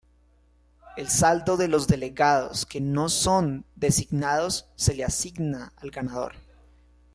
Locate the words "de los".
1.57-1.87